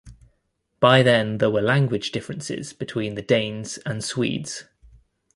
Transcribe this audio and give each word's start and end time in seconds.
By 0.79 1.03
then 1.03 1.37
there 1.37 1.51
were 1.51 1.61
language 1.61 2.11
differences 2.11 2.73
between 2.73 3.13
the 3.13 3.21
Danes 3.21 3.77
and 3.85 4.03
Swedes. 4.03 4.63